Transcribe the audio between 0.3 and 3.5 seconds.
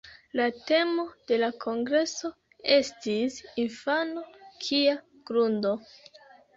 La temo de la kongreso estis